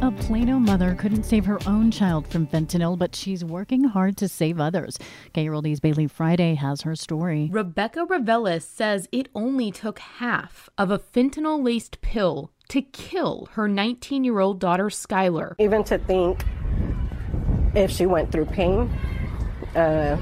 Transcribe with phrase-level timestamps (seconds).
[0.00, 4.28] A Plano mother couldn't save her own child from fentanyl, but she's working hard to
[4.28, 4.96] save others.
[5.34, 7.48] KRLD's Bailey Friday has her story.
[7.50, 13.66] Rebecca Revelis says it only took half of a fentanyl laced pill to kill her
[13.66, 15.54] 19 year old daughter, Skylar.
[15.58, 16.44] Even to think
[17.74, 18.88] if she went through pain,
[19.74, 20.16] uh,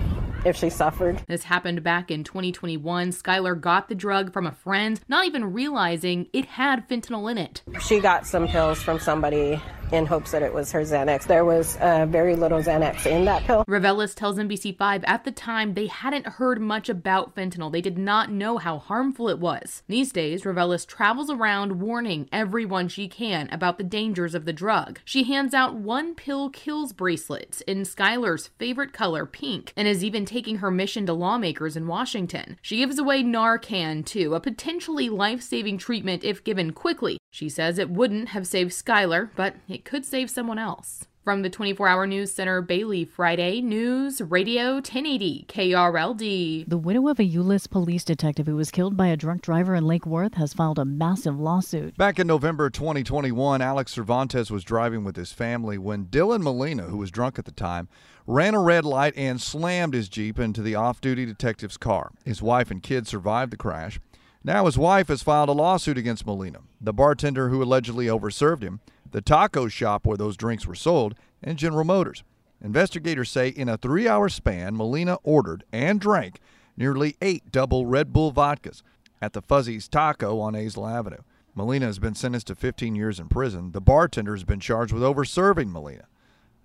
[0.46, 1.23] if she suffered.
[1.27, 3.10] This happened back in 2021.
[3.10, 7.62] Skylar got the drug from a friend, not even realizing it had fentanyl in it.
[7.80, 9.60] She got some pills from somebody
[9.92, 11.26] in hopes that it was her Xanax.
[11.26, 13.65] There was uh, very little Xanax in that pill.
[13.68, 17.70] Revelis tells NBC5 at the time they hadn't heard much about fentanyl.
[17.70, 19.82] They did not know how harmful it was.
[19.88, 25.01] These days, Revelis travels around warning everyone she can about the dangers of the drug.
[25.04, 30.24] She hands out one pill kills bracelets in Skylar's favorite color, pink, and is even
[30.24, 32.59] taking her mission to lawmakers in Washington.
[32.62, 37.18] She gives away Narcan, too, a potentially life saving treatment if given quickly.
[37.30, 41.07] She says it wouldn't have saved Skylar, but could save someone else.
[41.27, 46.68] From the 24 Hour News Center, Bailey, Friday, News Radio 1080 KRLD.
[46.68, 49.88] The widow of a Euless police detective who was killed by a drunk driver in
[49.88, 51.96] Lake Worth has filed a massive lawsuit.
[51.96, 56.99] Back in November 2021, Alex Cervantes was driving with his family when Dylan Molina, who
[56.99, 57.88] was drunk at the time,
[58.24, 62.13] ran a red light and slammed his Jeep into the off duty detective's car.
[62.24, 63.99] His wife and kids survived the crash.
[64.44, 68.79] Now his wife has filed a lawsuit against Molina, the bartender who allegedly overserved him,
[69.16, 72.22] the taco shop where those drinks were sold, and General Motors.
[72.60, 76.38] Investigators say in a three hour span, Molina ordered and drank
[76.77, 78.82] nearly eight double Red Bull vodkas
[79.22, 81.22] at the Fuzzy's Taco on Azle Avenue.
[81.55, 83.72] Molina has been sentenced to 15 years in prison.
[83.72, 86.09] The bartender has been charged with overserving Molina.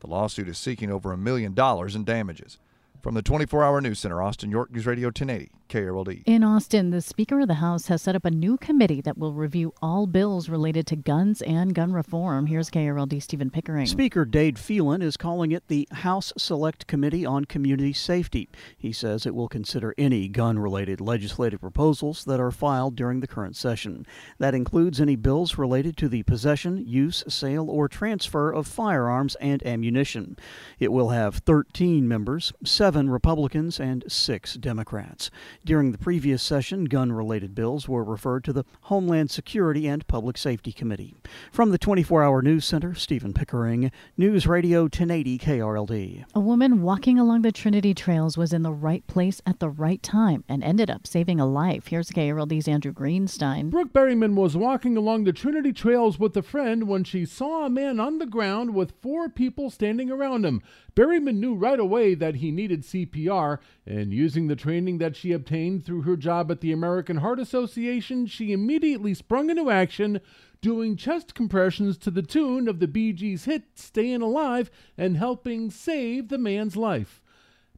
[0.01, 2.57] The lawsuit is seeking over a million dollars in damages.
[3.01, 6.21] From the 24 Hour News Center, Austin, York News Radio 1080, KRLD.
[6.27, 9.33] In Austin, the Speaker of the House has set up a new committee that will
[9.33, 12.45] review all bills related to guns and gun reform.
[12.45, 13.87] Here's KRLD Stephen Pickering.
[13.87, 18.47] Speaker Dade Phelan is calling it the House Select Committee on Community Safety.
[18.77, 23.27] He says it will consider any gun related legislative proposals that are filed during the
[23.27, 24.05] current session.
[24.37, 29.65] That includes any bills related to the possession, use, sale, or transfer of firearms and
[29.65, 30.37] ammunition.
[30.77, 35.31] It will have 13 members, seven Republicans and six Democrats.
[35.65, 40.37] During the previous session, gun related bills were referred to the Homeland Security and Public
[40.37, 41.15] Safety Committee.
[41.51, 46.25] From the 24 hour news center, Stephen Pickering, News Radio 1080 KRLD.
[46.35, 50.03] A woman walking along the Trinity Trails was in the right place at the right
[50.03, 51.87] time and ended up saving a life.
[51.87, 53.69] Here's KRLD's Andrew Greenstein.
[53.69, 57.69] Brooke Berryman was walking along the Trinity Trails with a friend when she saw a
[57.69, 60.61] man on the ground with four people standing around him.
[60.95, 65.85] Berryman knew right away that he needed CPR, and using the training that she obtained
[65.85, 70.21] through her job at the American Heart Association, she immediately sprung into action,
[70.61, 75.71] doing chest compressions to the tune of the Bee Gees' hit Stayin' Alive and helping
[75.71, 77.21] save the man's life.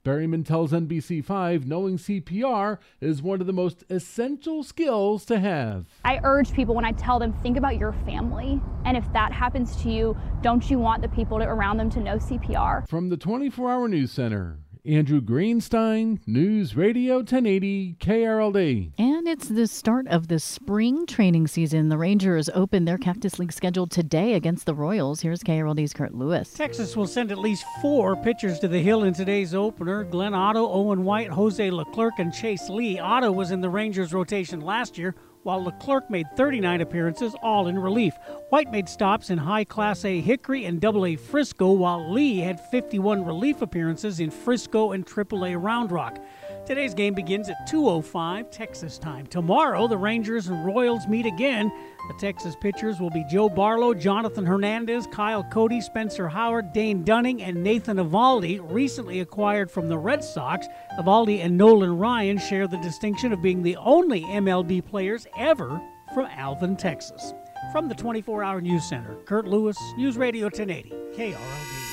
[0.04, 5.88] Berryman tells NBC5 knowing CPR is one of the most essential skills to have.
[6.04, 8.62] I urge people when I tell them, think about your family.
[8.84, 12.18] And if that happens to you, don't you want the people around them to know
[12.18, 12.86] CPR?
[12.90, 18.92] From the 24 Hour News Center, Andrew Greenstein, News Radio 1080 KRLD.
[18.98, 21.88] And it's the start of the spring training season.
[21.88, 25.22] The Rangers open their Cactus League schedule today against the Royals.
[25.22, 26.52] Here's KRLD's Kurt Lewis.
[26.52, 30.04] Texas will send at least four pitchers to the Hill in today's opener.
[30.04, 33.00] Glenn Otto, Owen White, Jose Leclerc, and Chase Lee.
[33.00, 37.78] Otto was in the Rangers rotation last year while Leclerc made 39 appearances, all in
[37.78, 38.14] relief.
[38.50, 42.60] White made stops in High Class A Hickory and Double A Frisco, while Lee had
[42.60, 46.20] 51 relief appearances in Frisco and Triple A Round Rock.
[46.66, 49.28] Today's game begins at 2:05 Texas time.
[49.28, 51.70] Tomorrow, the Rangers and Royals meet again.
[52.08, 57.44] The Texas pitchers will be Joe Barlow, Jonathan Hernandez, Kyle Cody, Spencer Howard, Dane Dunning,
[57.44, 60.66] and Nathan Eovaldi, recently acquired from the Red Sox.
[60.98, 65.82] Eovaldi and Nolan Ryan share the distinction of being the only MLB players ever
[66.14, 67.34] from Alvin, Texas.
[67.74, 71.93] From the 24 Hour News Center, Kurt Lewis, News Radio 1080, KRLD.